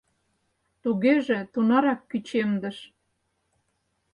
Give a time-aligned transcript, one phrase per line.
[0.81, 2.77] Тугеже тунарак кӱчемдыш